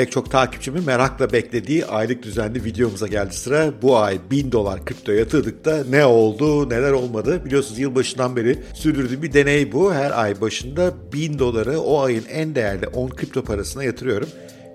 [0.00, 3.72] Pek çok takipçimin merakla beklediği aylık düzenli videomuza geldi sıra.
[3.82, 7.44] Bu ay 1000 dolar kripto yatırdık da ne oldu neler olmadı.
[7.44, 9.94] Biliyorsunuz yılbaşından beri sürdürdüğüm bir deney bu.
[9.94, 14.28] Her ay başında 1000 doları o ayın en değerli 10 kripto parasına yatırıyorum.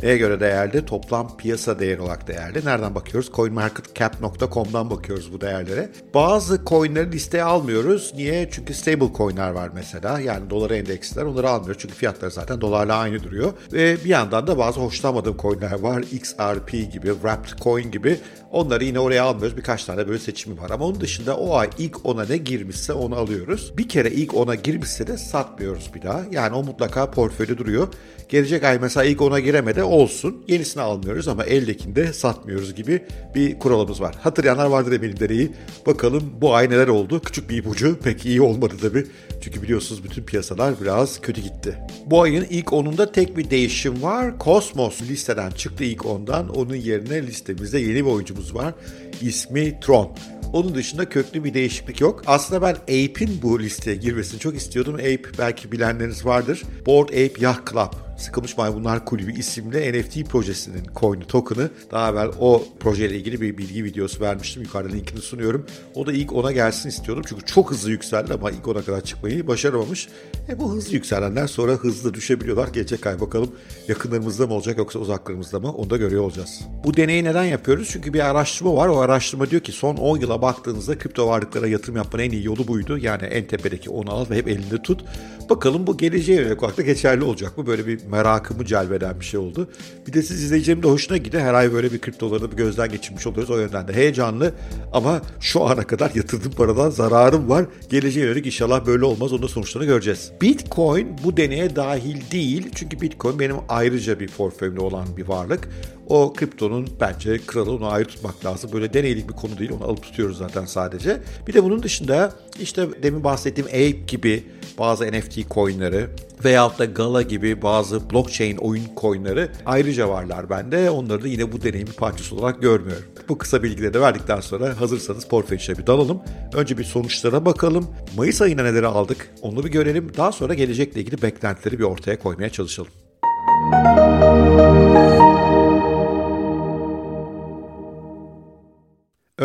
[0.03, 0.85] Neye göre değerli?
[0.85, 2.65] Toplam piyasa değeri olarak değerli.
[2.65, 3.31] Nereden bakıyoruz?
[3.35, 5.89] CoinMarketCap.com'dan bakıyoruz bu değerlere.
[6.13, 8.13] Bazı coinleri listeye almıyoruz.
[8.15, 8.49] Niye?
[8.51, 10.19] Çünkü stable coinler var mesela.
[10.19, 11.23] Yani dolara endeksler.
[11.23, 11.81] Onları almıyoruz.
[11.81, 13.53] Çünkü fiyatları zaten dolarla aynı duruyor.
[13.73, 16.03] Ve bir yandan da bazı hoşlanmadığım coinler var.
[16.11, 18.17] XRP gibi, Wrapped Coin gibi.
[18.51, 19.57] Onları yine oraya almıyoruz.
[19.57, 20.69] Birkaç tane böyle seçimi var.
[20.69, 23.73] Ama onun dışında o ay ilk ona ne girmişse onu alıyoruz.
[23.77, 26.21] Bir kere ilk ona girmişse de satmıyoruz bir daha.
[26.31, 27.87] Yani o mutlaka portföyde duruyor.
[28.29, 30.43] Gelecek ay mesela ilk ona giremedi olsun.
[30.47, 33.03] Yenisini almıyoruz ama eldekinde satmıyoruz gibi
[33.35, 34.15] bir kuralımız var.
[34.21, 35.51] Hatırlayanlar vardır eminim deneyi.
[35.85, 37.19] Bakalım bu ay neler oldu?
[37.19, 39.05] Küçük bir ipucu pek iyi olmadı tabii.
[39.41, 41.77] Çünkü biliyorsunuz bütün piyasalar biraz kötü gitti.
[42.05, 44.33] Bu ayın ilk onunda tek bir değişim var.
[44.39, 46.49] Cosmos listeden çıktı ilk ondan.
[46.49, 48.73] Onun yerine listemizde yeni bir oyuncumuz var.
[49.21, 50.15] İsmi Tron.
[50.53, 52.23] Onun dışında köklü bir değişiklik yok.
[52.27, 54.95] Aslında ben Ape'in bu listeye girmesini çok istiyordum.
[54.95, 56.63] Ape belki bilenleriniz vardır.
[56.85, 62.63] Board Ape Yacht Club Sıkılmış Maymunlar Kulübü isimli NFT projesinin coin'i token'ı daha evvel o
[62.79, 64.63] projeyle ilgili bir bilgi videosu vermiştim.
[64.63, 65.65] Yukarıda linkini sunuyorum.
[65.95, 67.23] O da ilk ona gelsin istiyordum.
[67.27, 70.07] Çünkü çok hızlı yükseldi ama ilk ona kadar çıkmayı başaramamış.
[70.49, 72.67] E bu hızlı yükselenler sonra hızlı düşebiliyorlar.
[72.67, 73.51] Gelecek ay bakalım
[73.87, 76.61] yakınlarımızda mı olacak yoksa uzaklarımızda mı onu da görüyor olacağız.
[76.83, 77.89] Bu deneyi neden yapıyoruz?
[77.91, 78.87] Çünkü bir araştırma var.
[78.87, 82.67] O araştırma diyor ki son 10 yıla baktığınızda kripto varlıklara yatırım yapmanın en iyi yolu
[82.67, 82.97] buydu.
[82.97, 85.03] Yani en tepedeki onu al ve hep elinde tut.
[85.49, 87.67] Bakalım bu geleceğe yönelik olarak da geçerli olacak mı?
[87.67, 89.69] Böyle bir merakımı celbeden bir şey oldu.
[90.07, 91.43] Bir de siz izleyicilerim de hoşuna gidiyor.
[91.43, 93.49] Her ay böyle bir kriptoları bir gözden geçirmiş oluyoruz.
[93.49, 94.53] O yönden de heyecanlı
[94.93, 97.65] ama şu ana kadar yatırdığım paradan zararım var.
[97.89, 99.33] Geleceğe yönelik inşallah böyle olmaz.
[99.33, 100.31] Onun sonuçlarını göreceğiz.
[100.41, 102.69] Bitcoin bu deneye dahil değil.
[102.75, 105.69] Çünkü Bitcoin benim ayrıca bir portföyümde olan bir varlık.
[106.07, 108.69] O kriptonun bence kralı onu ayrı tutmak lazım.
[108.73, 109.71] Böyle deneylik bir konu değil.
[109.71, 111.21] Onu alıp tutuyoruz zaten sadece.
[111.47, 114.43] Bir de bunun dışında işte demin bahsettiğim Ape gibi
[114.79, 116.07] bazı NFT coinleri
[116.45, 120.89] veyahut da Gala gibi bazı blockchain oyun coinleri ayrıca varlar bende.
[120.89, 123.05] Onları da yine bu deneyimin parçası olarak görmüyorum.
[123.29, 126.21] Bu kısa bilgileri de verdikten sonra hazırsanız portföy bir dalalım.
[126.53, 127.87] Önce bir sonuçlara bakalım.
[128.17, 130.11] Mayıs ayına neleri aldık onu bir görelim.
[130.17, 132.91] Daha sonra gelecekle ilgili beklentileri bir ortaya koymaya çalışalım.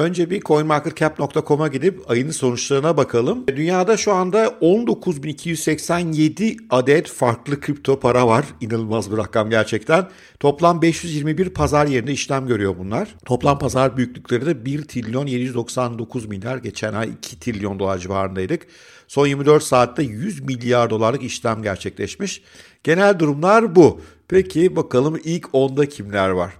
[0.01, 3.47] Önce bir coinmarketcap.com'a gidip ayının sonuçlarına bakalım.
[3.47, 8.45] Dünyada şu anda 19.287 adet farklı kripto para var.
[8.61, 10.09] İnanılmaz bir rakam gerçekten.
[10.41, 13.15] Toplam 521 pazar yerinde işlem görüyor bunlar.
[13.25, 16.57] Toplam pazar büyüklükleri de 1 trilyon 799 milyar.
[16.57, 18.67] Geçen ay 2 trilyon dolar civarındaydık.
[19.09, 22.43] Son 24 saatte 100 milyar dolarlık işlem gerçekleşmiş.
[22.85, 24.01] Genel durumlar bu.
[24.29, 26.53] Peki bakalım ilk 10'da kimler var?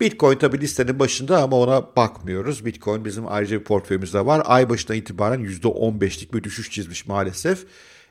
[0.00, 2.64] Bitcoin tabi listenin başında ama ona bakmıyoruz.
[2.64, 4.42] Bitcoin bizim ayrıca bir portföyümüzde var.
[4.44, 7.66] Ay başına itibaren %15'lik bir düşüş çizmiş maalesef.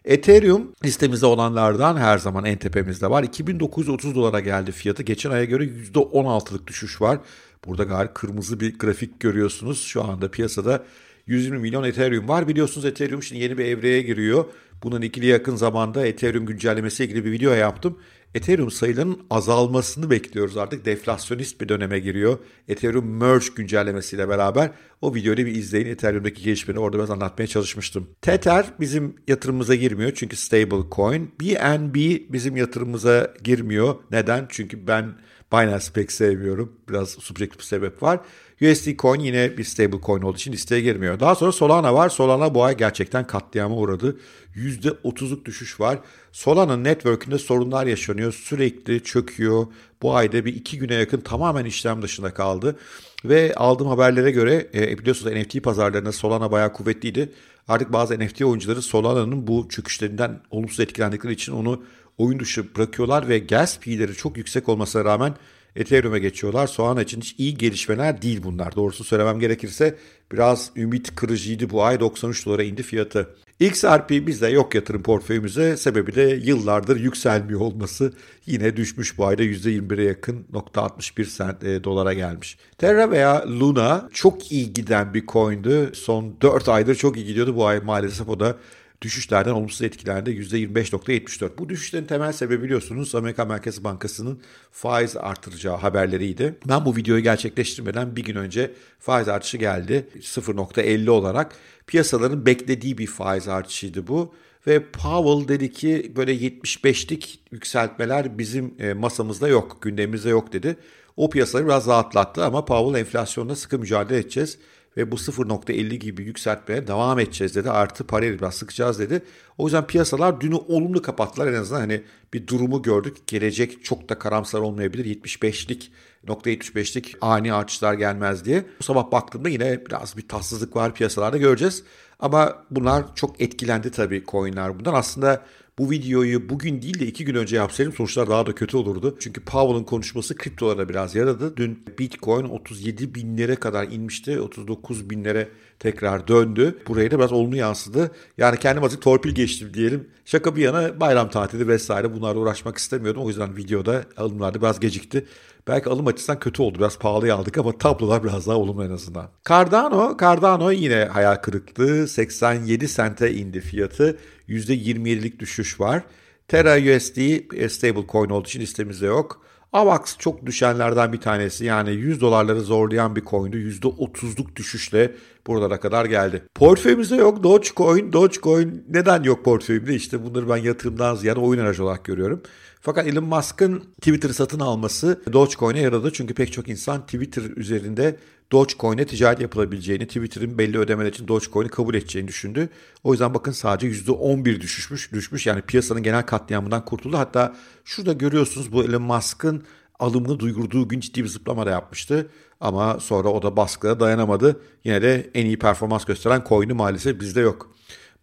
[0.06, 3.24] Ethereum listemizde olanlardan her zaman en tepemizde var.
[3.24, 5.04] 2930 dolara geldi fiyatı.
[5.04, 7.20] Geçen aya göre %16'lık düşüş var.
[7.66, 9.82] Burada gayet kırmızı bir grafik görüyorsunuz.
[9.82, 10.84] Şu anda piyasada
[11.28, 12.48] 120 milyon Ethereum var.
[12.48, 14.46] Biliyorsunuz Ethereum şimdi yeni bir evreye giriyor.
[14.84, 17.98] Bunun ikili yakın zamanda Ethereum güncellemesiyle ilgili bir video yaptım.
[18.36, 20.86] Ethereum sayılarının azalmasını bekliyoruz artık.
[20.86, 22.38] Deflasyonist bir döneme giriyor.
[22.68, 25.86] Ethereum Merge güncellemesiyle beraber o videoyu bir izleyin.
[25.86, 28.08] Ethereum'daki gelişmeleri orada biraz anlatmaya çalışmıştım.
[28.22, 31.32] Tether bizim yatırımımıza girmiyor çünkü stable coin.
[31.42, 31.96] BNB
[32.34, 33.96] bizim yatırımımıza girmiyor.
[34.12, 34.46] Neden?
[34.50, 35.14] Çünkü ben
[35.54, 36.74] Binance pek sevmiyorum.
[36.90, 38.20] Biraz subjektif bir sebep var.
[38.62, 41.20] USD Coin yine bir stable coin olduğu için listeye girmiyor.
[41.20, 42.10] Daha sonra Solana var.
[42.10, 44.20] Solana bu ay gerçekten katliama uğradı.
[44.56, 46.00] %30'luk düşüş var.
[46.32, 48.34] Solana network'ünde sorunlar yaşanıyor.
[48.34, 49.68] Sürekli çöküyor.
[50.02, 52.80] Bu ayda bir iki güne yakın tamamen işlem dışında kaldı.
[53.26, 57.32] Ve aldığım haberlere göre e, biliyorsunuz NFT pazarlarında Solana bayağı kuvvetliydi.
[57.68, 61.84] Artık bazı NFT oyuncuları Solana'nın bu çöküşlerinden olumsuz etkilendikleri için onu
[62.20, 65.36] oyun dışı bırakıyorlar ve gas fee'leri çok yüksek olmasına rağmen
[65.76, 66.68] Ethereum'a geçiyorlar.
[66.68, 68.76] Solana için hiç iyi gelişmeler değil bunlar.
[68.76, 69.96] Doğrusu söylemem gerekirse
[70.32, 73.36] biraz ümit kırıcıydı bu ay 93 dolara indi fiyatı.
[73.60, 78.14] XRP bizde yok yatırım portföyümüze sebebi de yıllardır yükselmiyor olması
[78.46, 82.58] yine düşmüş bu ayda %21'e yakın nokta 61 sent e, dolara gelmiş.
[82.78, 85.90] Terra veya Luna çok iyi giden bir coin'di.
[85.94, 87.56] Son 4 aydır çok iyi gidiyordu.
[87.56, 88.56] Bu ay maalesef o da
[89.02, 91.58] düşüşlerden olumsuz etkilendi %25.74.
[91.58, 94.42] Bu düşüşlerin temel sebebi biliyorsunuz Amerika Merkez Bankası'nın
[94.72, 96.56] faiz artıracağı haberleriydi.
[96.70, 101.56] Ben bu videoyu gerçekleştirmeden bir gün önce faiz artışı geldi 0.50 olarak.
[101.88, 104.34] Piyasaların beklediği bir faiz artışıydı bu.
[104.68, 110.78] Ve Powell dedi ki böyle 75'lik yükseltmeler bizim e, masamızda yok, gündemimizde yok dedi.
[111.18, 114.58] O piyasaları biraz rahatlattı ama Powell enflasyonla sıkı mücadele edeceğiz
[115.00, 117.70] ve bu 0.50 gibi yükseltmeye devam edeceğiz dedi.
[117.72, 119.22] Artı parayı biraz sıkacağız dedi.
[119.58, 121.48] O yüzden piyasalar dünü olumlu kapattılar.
[121.48, 122.02] En azından hani
[122.34, 123.18] bir durumu gördük.
[123.28, 125.06] Gelecek çok da karamsar olmayabilir.
[125.06, 125.92] 75'lik
[126.28, 128.66] %75'lik ani artışlar gelmez diye.
[128.80, 131.84] Bu sabah baktığımda yine biraz bir tatsızlık var piyasalarda göreceğiz.
[132.20, 134.94] Ama bunlar çok etkilendi tabii coinler bundan.
[134.94, 135.46] Aslında
[135.80, 139.18] bu videoyu bugün değil de iki gün önce yapsaydım sonuçlar daha da kötü olurdu.
[139.20, 141.58] Çünkü Powell'ın konuşması kriptolara biraz yaradı.
[141.58, 144.40] Dün Bitcoin 37 binlere kadar inmişti.
[144.40, 145.50] 39 binlere
[145.80, 146.80] tekrar döndü.
[146.88, 148.12] Buraya da biraz olumlu yansıdı.
[148.38, 150.08] Yani kendim azıcık torpil geçtim diyelim.
[150.26, 153.24] Şaka bir yana bayram tatili vesaire bunlarla uğraşmak istemiyordum.
[153.24, 155.26] O yüzden videoda alımlarda biraz gecikti.
[155.70, 156.78] Belki alım açısından kötü oldu.
[156.80, 159.30] Biraz pahalıya aldık ama tablolar biraz daha olumlu en azından.
[159.50, 162.08] Cardano, Cardano yine hayal kırıklığı.
[162.08, 164.18] 87 sente indi fiyatı.
[164.48, 166.04] %27'lik düşüş var.
[166.48, 167.18] Terra USD
[167.54, 169.42] e, stable coin olduğu için listemizde yok.
[169.74, 171.66] AVAX çok düşenlerden bir tanesi.
[171.66, 173.58] Yani 100 dolarları zorlayan bir coin'du.
[173.58, 175.12] %30'luk düşüşle
[175.48, 176.44] buralara kadar geldi.
[176.56, 178.14] Portföyümüzde yok Dogecoin.
[178.14, 179.96] Dogecoin neden yok portföyümde?
[179.96, 182.42] İşte bunları ben yatırımdan ziyade oyun aracı olarak görüyorum.
[182.82, 186.12] Fakat Elon Musk'ın Twitter'ı satın alması Dogecoin'e yaradı.
[186.14, 188.16] Çünkü pek çok insan Twitter üzerinde
[188.52, 192.70] Dogecoin'e ticaret yapılabileceğini, Twitter'ın belli ödemeler için Dogecoin'i kabul edeceğini düşündü.
[193.04, 195.48] O yüzden bakın sadece %11 düşüşmüş, düşmüş.
[195.48, 197.18] Yani piyasanın genel katliamından kurtuldu.
[197.18, 197.56] Hatta
[197.86, 199.64] şurada görüyorsunuz bu Elon Musk'ın
[200.00, 202.30] alımını duyurduğu gün ciddi bir zıplama da yapmıştı.
[202.60, 204.62] Ama sonra o da baskıya dayanamadı.
[204.84, 207.72] Yine de en iyi performans gösteren coin'i maalesef bizde yok.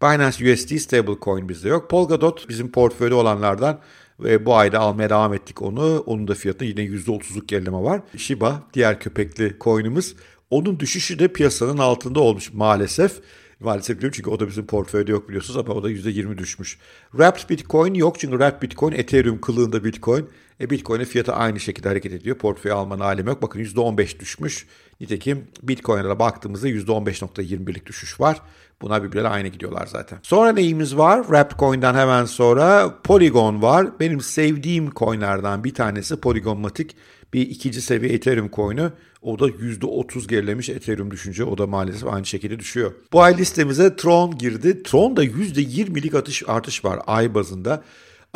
[0.02, 1.90] Binance USD stablecoin bizde yok.
[1.90, 3.81] Polkadot bizim portföyde olanlardan
[4.20, 5.99] ve bu ayda almaya devam ettik onu.
[6.06, 8.00] Onun da fiyatı yine %30'luk gerileme var.
[8.17, 10.14] Shiba diğer köpekli coin'imiz.
[10.50, 13.20] Onun düşüşü de piyasanın altında olmuş maalesef.
[13.61, 16.78] Maalesef biliyorum çünkü o da bizim portföyde yok biliyorsunuz ama o da %20 düşmüş.
[17.11, 20.28] Wrapped Bitcoin yok çünkü Wrapped Bitcoin Ethereum kılığında Bitcoin.
[20.61, 22.37] E Bitcoin'in fiyatı aynı şekilde hareket ediyor.
[22.38, 23.43] Portföy almanın alemi yok.
[23.43, 24.67] Bakın %15 düşmüş.
[25.00, 28.43] Nitekim Bitcoin'e baktığımızda %15.21'lik düşüş var.
[28.82, 30.19] Buna birbirleri aynı gidiyorlar zaten.
[30.23, 31.23] Sonra neyimiz var?
[31.23, 34.00] Wrapped hemen sonra Polygon var.
[34.00, 36.94] Benim sevdiğim coinlerden bir tanesi Polygon Matic.
[37.32, 38.93] Bir ikinci seviye Ethereum coin'ü.
[39.23, 41.44] O da %30 gerilemiş Ethereum düşünce.
[41.44, 42.93] O da maalesef aynı şekilde düşüyor.
[43.12, 44.82] Bu ay listemize Tron girdi.
[44.82, 47.82] Tron'da %20'lik atış, artış var ay bazında.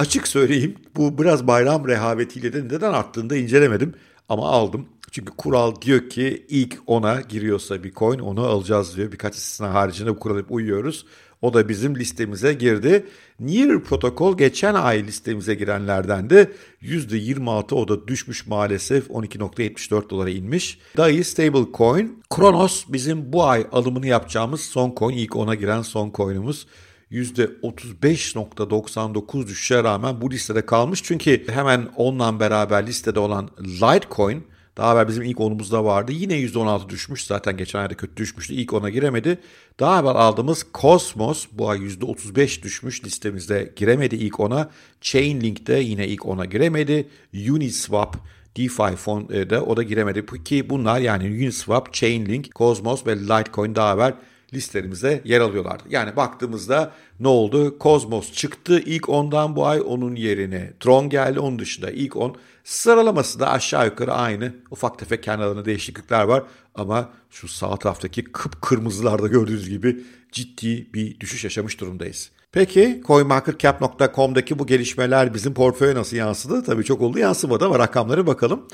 [0.00, 3.94] Açık söyleyeyim bu biraz bayram rehavetiyle de neden arttığını da incelemedim
[4.28, 4.86] ama aldım.
[5.10, 9.12] Çünkü kural diyor ki ilk ona giriyorsa bir coin onu alacağız diyor.
[9.12, 11.06] Birkaç istisna haricinde bu kurala uyuyoruz.
[11.42, 13.06] O da bizim listemize girdi.
[13.40, 16.52] Near protokol geçen ay listemize girenlerden de
[16.82, 20.78] %26 o da düşmüş maalesef 12.74 dolara inmiş.
[20.96, 22.22] DAI Stablecoin.
[22.30, 25.16] Kronos bizim bu ay alımını yapacağımız son coin.
[25.16, 26.66] ilk ona giren son coin'umuz.
[27.12, 31.02] %35.99 düşüşe rağmen bu listede kalmış.
[31.02, 34.44] Çünkü hemen onunla beraber listede olan Litecoin
[34.76, 36.12] daha evvel bizim ilk onumuzda vardı.
[36.12, 37.26] Yine %16 düşmüş.
[37.26, 38.54] Zaten geçen ayda kötü düşmüştü.
[38.54, 39.38] İlk ona giremedi.
[39.80, 43.04] Daha evvel aldığımız Cosmos bu ay %35 düşmüş.
[43.04, 44.70] Listemizde giremedi ilk ona.
[45.00, 47.08] Chainlink'te yine ilk ona giremedi.
[47.50, 48.16] Uniswap
[48.56, 50.26] DeFi fonda o da giremedi.
[50.44, 54.14] Ki bunlar yani Uniswap, Chainlink, Cosmos ve Litecoin daha evvel
[54.54, 55.84] listelerimize yer alıyorlardı.
[55.88, 57.76] Yani baktığımızda ne oldu?
[57.80, 60.72] Cosmos çıktı ilk ondan bu ay onun yerine.
[60.80, 62.36] Tron geldi onun dışında ilk on.
[62.64, 64.54] Sıralaması da aşağı yukarı aynı.
[64.70, 66.42] Ufak tefek kendi değişiklikler var.
[66.74, 72.30] Ama şu sağ taraftaki kıpkırmızılarda gördüğünüz gibi ciddi bir düşüş yaşamış durumdayız.
[72.52, 76.64] Peki CoinMarketCap.com'daki bu gelişmeler bizim portföye nasıl yansıdı?
[76.64, 78.66] Tabii çok oldu yansımadı ama rakamlara bakalım.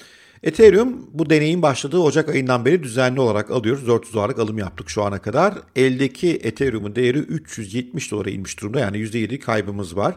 [0.42, 3.86] Ethereum bu deneyin başladığı Ocak ayından beri düzenli olarak alıyoruz.
[3.86, 5.54] 400 dolarlık alım yaptık şu ana kadar.
[5.76, 8.80] Eldeki Ethereum'un değeri 370 dolara inmiş durumda.
[8.80, 10.16] Yani %7 kaybımız var.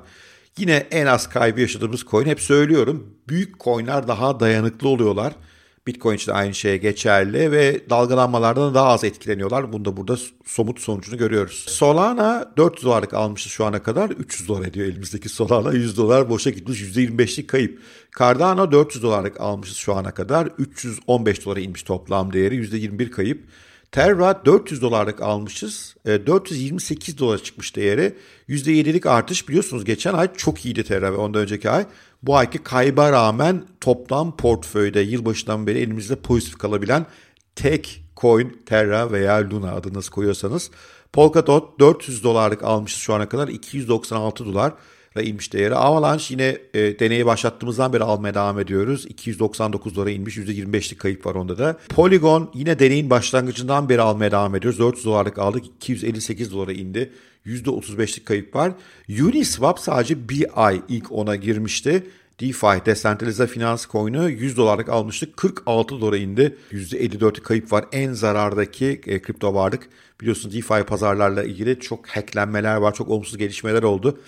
[0.57, 3.07] Yine en az kaybı yaşadığımız coin hep söylüyorum.
[3.29, 5.33] Büyük coinler daha dayanıklı oluyorlar.
[5.89, 9.73] Bitcoin için de aynı şeye geçerli ve dalgalanmalardan daha az etkileniyorlar.
[9.73, 11.65] Bunu da burada somut sonucunu görüyoruz.
[11.67, 14.09] Solana 400 dolarlık almıştı şu ana kadar.
[14.09, 15.73] 300 dolar ediyor elimizdeki Solana.
[15.73, 16.81] 100 dolar boşa gitmiş.
[16.81, 17.81] %25'lik kayıp.
[18.19, 20.49] Cardano 400 dolarlık almışız şu ana kadar.
[20.57, 22.55] 315 dolara inmiş toplam değeri.
[22.55, 23.43] %21 kayıp.
[23.91, 25.95] Terra 400 dolarlık almışız.
[26.05, 28.15] 428 e, dolar çıkmış değeri.
[28.49, 31.85] %7'lik artış biliyorsunuz geçen ay çok iyiydi Terra ve ondan önceki ay.
[32.23, 37.05] Bu ayki kayba rağmen toplam portföyde yılbaşından beri elimizde pozitif kalabilen
[37.55, 40.71] tek Bitcoin, Terra veya Luna adını nasıl koyuyorsanız.
[41.13, 44.73] Polkadot 400 dolarlık almışız şu ana kadar 296 dolar
[45.21, 45.75] inmiş değeri.
[45.75, 49.05] Avalanche yine e, deneyi başlattığımızdan beri almaya devam ediyoruz.
[49.05, 50.37] 299 dolara inmiş.
[50.37, 51.77] %25'lik kayıp var onda da.
[51.89, 54.79] Polygon yine deneyin başlangıcından beri almaya devam ediyoruz.
[54.79, 55.65] 400 dolarlık aldık.
[55.65, 57.13] 258 dolara indi.
[57.45, 58.73] %35'lik kayıp var.
[59.09, 62.03] Uniswap sadece bir ay ilk ona girmişti.
[62.39, 65.37] DeFi, Decentralize Finans Coin'u 100 dolarlık almıştık.
[65.37, 66.57] 46 dolara indi.
[66.71, 67.85] %54'lük kayıp var.
[67.91, 69.89] En zarardaki e, kripto varlık.
[70.21, 72.93] Biliyorsunuz DeFi pazarlarla ilgili çok hacklenmeler var.
[72.93, 74.19] Çok olumsuz gelişmeler oldu.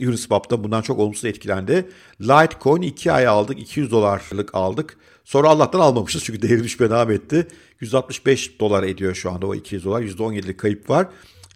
[0.00, 1.88] Uniswap'ta bundan çok olumsuz etkilendi.
[2.20, 3.58] Litecoin 2 ay aldık.
[3.58, 4.96] 200 dolarlık aldık.
[5.24, 7.46] Sonra Allah'tan almamışız çünkü değeri düşmeye devam etti.
[7.80, 10.02] 165 dolar ediyor şu anda o 200 dolar.
[10.02, 11.06] %17'lik kayıp var.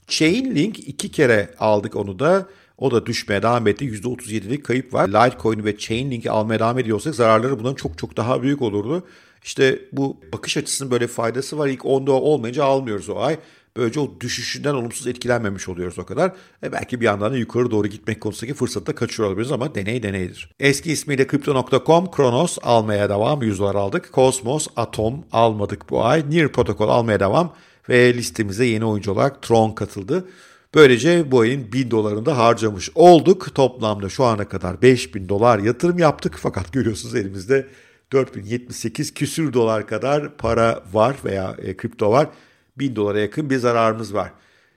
[0.09, 2.47] Chainlink iki kere aldık onu da.
[2.79, 3.85] O da düşmeye devam etti.
[3.85, 5.09] %37'lik kayıp var.
[5.09, 9.07] Litecoin ve Chainlink'i almaya devam ediyorsak zararları bundan çok çok daha büyük olurdu.
[9.45, 11.69] İşte bu bakış açısının böyle faydası var.
[11.69, 13.39] İlk 10'da olmayınca almıyoruz o ay.
[13.77, 16.33] Böylece o düşüşünden olumsuz etkilenmemiş oluyoruz o kadar.
[16.63, 20.03] E belki bir yandan da yukarı doğru gitmek konusundaki fırsatı da kaçırıyor olabiliriz ama deney
[20.03, 20.51] deneydir.
[20.61, 23.43] Eski ismiyle Crypto.com, Kronos almaya devam.
[23.43, 24.11] 100 dolar aldık.
[24.13, 26.25] Cosmos, Atom almadık bu ay.
[26.31, 27.55] Near Protocol almaya devam.
[27.89, 30.29] Ve listemize yeni oyuncu olarak Tron katıldı.
[30.75, 33.55] Böylece bu ayın 1000 dolarını da harcamış olduk.
[33.55, 36.35] Toplamda şu ana kadar 5000 dolar yatırım yaptık.
[36.39, 37.67] Fakat görüyorsunuz elimizde
[38.13, 42.29] 4078 küsür dolar kadar para var veya e, kripto var.
[42.79, 44.33] 1000 dolara yakın bir zararımız var.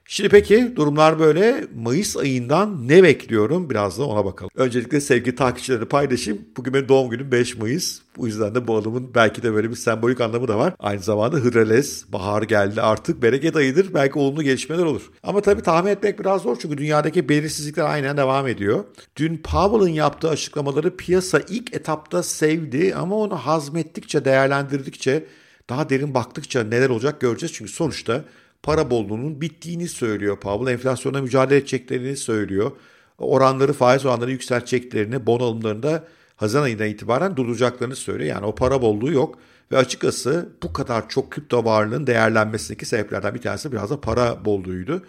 [0.09, 1.67] Şimdi peki durumlar böyle.
[1.75, 3.69] Mayıs ayından ne bekliyorum?
[3.69, 4.51] Biraz da ona bakalım.
[4.55, 6.41] Öncelikle sevgili takipçileri paylaşayım.
[6.57, 7.99] Bugün benim doğum günüm 5 Mayıs.
[8.17, 10.73] Bu yüzden de bu adımın belki de böyle bir sembolik anlamı da var.
[10.79, 13.93] Aynı zamanda Hıdrellez, bahar geldi artık bereket ayıdır.
[13.93, 15.11] Belki olumlu gelişmeler olur.
[15.23, 18.83] Ama tabii tahmin etmek biraz zor çünkü dünyadaki belirsizlikler aynen devam ediyor.
[19.15, 25.25] Dün Powell'ın yaptığı açıklamaları piyasa ilk etapta sevdi ama onu hazmettikçe, değerlendirdikçe
[25.69, 27.53] daha derin baktıkça neler olacak göreceğiz.
[27.53, 28.23] Çünkü sonuçta
[28.63, 30.73] para bolluğunun bittiğini söylüyor Powell.
[30.73, 32.71] Enflasyona mücadele edeceklerini söylüyor.
[33.17, 36.03] Oranları, faiz oranları yükselteceklerini, bon alımlarında
[36.35, 38.29] Haziran ayından itibaren durduracaklarını söylüyor.
[38.29, 39.39] Yani o para bolluğu yok.
[39.71, 45.03] Ve açıkçası bu kadar çok kripto varlığın değerlenmesindeki sebeplerden bir tanesi biraz da para bolluğuydu.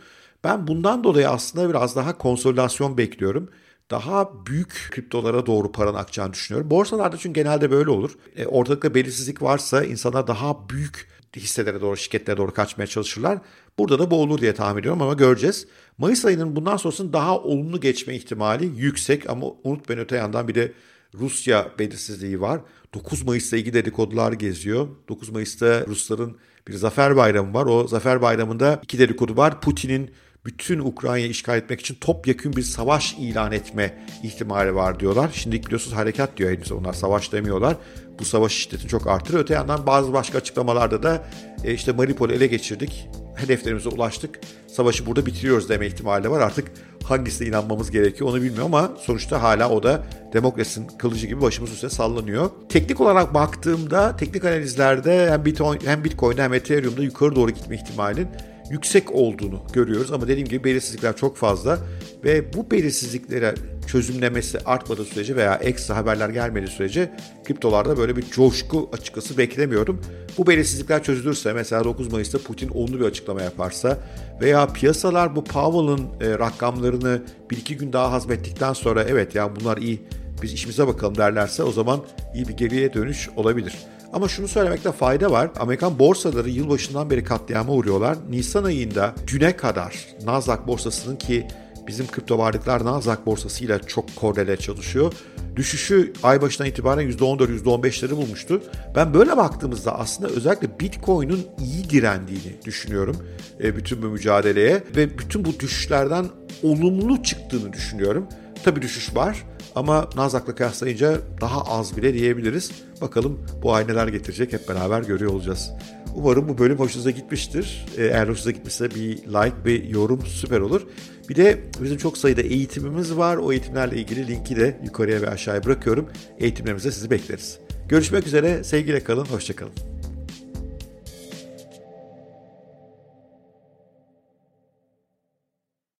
[0.44, 3.50] Ben bundan dolayı aslında biraz daha konsolidasyon bekliyorum
[3.90, 6.70] daha büyük kriptolara doğru paranın akacağını düşünüyorum.
[6.70, 8.10] Borsalarda çünkü genelde böyle olur.
[8.36, 13.38] E, ortalıkta belirsizlik varsa insanlar daha büyük hisselere doğru, şirketlere doğru kaçmaya çalışırlar.
[13.78, 15.66] Burada da bu olur diye tahmin ediyorum ama göreceğiz.
[15.98, 20.72] Mayıs ayının bundan sonrasının daha olumlu geçme ihtimali yüksek ama unutmayın öte yandan bir de
[21.14, 22.60] Rusya belirsizliği var.
[22.94, 24.88] 9 Mayıs'ta ilgili dedikodular geziyor.
[25.08, 26.36] 9 Mayıs'ta Rusların
[26.68, 27.66] bir zafer bayramı var.
[27.66, 29.60] O zafer bayramında iki dedikodu var.
[29.60, 30.10] Putin'in
[30.48, 35.30] bütün Ukrayna'yı işgal etmek için topyekun bir savaş ilan etme ihtimali var diyorlar.
[35.34, 37.76] Şimdi biliyorsunuz harekat diyor henüz onlar savaş demiyorlar.
[38.18, 39.38] Bu savaş şiddetini çok artırır.
[39.38, 41.26] Öte yandan bazı başka açıklamalarda da
[41.64, 46.40] e, işte Mariupol'ü ele geçirdik, hedeflerimize ulaştık, savaşı burada bitiriyoruz deme ihtimali var.
[46.40, 46.70] Artık
[47.04, 51.90] hangisine inanmamız gerekiyor onu bilmiyorum ama sonuçta hala o da demokrasinin kılıcı gibi başımız üstüne
[51.90, 52.50] sallanıyor.
[52.68, 58.28] Teknik olarak baktığımda teknik analizlerde hem Bitcoin hem Bitcoin'de hem Ethereum'da yukarı doğru gitme ihtimalinin
[58.70, 60.12] yüksek olduğunu görüyoruz.
[60.12, 61.78] Ama dediğim gibi belirsizlikler çok fazla
[62.24, 63.54] ve bu belirsizliklere
[63.86, 67.10] çözümlemesi artmadığı sürece veya ekstra haberler gelmediği sürece
[67.44, 70.00] kriptolarda böyle bir coşku açıkçası beklemiyorum.
[70.38, 73.98] Bu belirsizlikler çözülürse mesela 9 Mayıs'ta Putin olumlu bir açıklama yaparsa
[74.40, 79.76] veya piyasalar bu Powell'ın e, rakamlarını bir iki gün daha hazmettikten sonra evet ya bunlar
[79.76, 80.02] iyi
[80.42, 82.00] biz işimize bakalım derlerse o zaman
[82.34, 83.74] iyi bir geriye dönüş olabilir.
[84.12, 85.50] Ama şunu söylemekte fayda var.
[85.60, 88.16] Amerikan borsaları yılbaşından beri katliama uğruyorlar.
[88.30, 91.46] Nisan ayında düne kadar Nasdaq borsasının ki
[91.86, 95.12] bizim kripto varlıklar Nasdaq borsasıyla çok korrele çalışıyor.
[95.56, 98.62] Düşüşü ay başından itibaren %14, %15'leri bulmuştu.
[98.94, 103.16] Ben böyle baktığımızda aslında özellikle Bitcoin'in iyi direndiğini düşünüyorum
[103.62, 106.26] e, bütün bu mücadeleye ve bütün bu düşüşlerden
[106.62, 108.26] olumlu çıktığını düşünüyorum.
[108.64, 109.44] Tabii düşüş var
[109.78, 112.70] ama Nasdaq'la kıyaslayınca daha az bile diyebiliriz.
[113.00, 115.70] Bakalım bu ay neler getirecek hep beraber görüyor olacağız.
[116.14, 117.86] Umarım bu bölüm hoşunuza gitmiştir.
[117.98, 120.86] Ee, eğer hoşunuza gitmişse bir like, bir yorum süper olur.
[121.28, 123.36] Bir de bizim çok sayıda eğitimimiz var.
[123.36, 126.08] O eğitimlerle ilgili linki de yukarıya ve aşağıya bırakıyorum.
[126.38, 127.58] Eğitimlerimizde sizi bekleriz.
[127.88, 128.64] Görüşmek üzere.
[128.64, 129.24] Sevgiyle kalın.
[129.24, 129.87] Hoşçakalın.